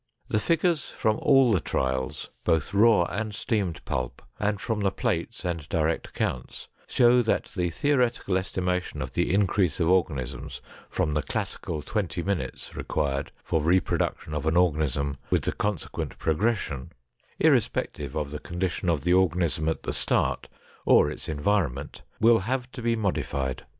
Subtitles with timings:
[0.29, 5.45] The figures from all the trials, both raw and steamed pulp, and from the plates
[5.45, 10.59] and direct counts, show that the theoretical estimation of the increase of organisms
[10.89, 16.93] from the classic twenty minutes required for reproduction of an organism with the consequent progression,
[17.37, 20.47] irrespective of the condition of the organism at the start,
[20.83, 23.67] or its environment, will have to be modified.